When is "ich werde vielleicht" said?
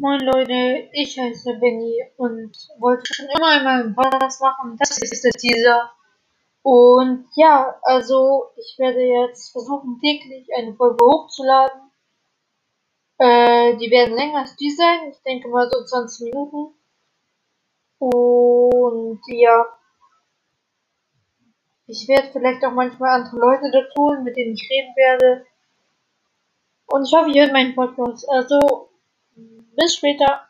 21.86-22.64